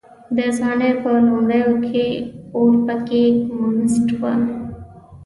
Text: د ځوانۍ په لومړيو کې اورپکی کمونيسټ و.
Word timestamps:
د 0.35 0.37
ځوانۍ 0.57 0.91
په 1.01 1.11
لومړيو 1.27 1.73
کې 1.89 2.05
اورپکی 2.55 3.23
کمونيسټ 3.45 4.07
و. 4.19 4.21